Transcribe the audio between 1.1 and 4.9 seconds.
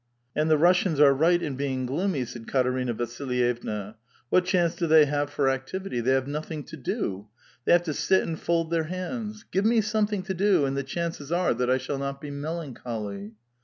right in being gloomy," said Kafc erina Vasilyevna;'' what chance do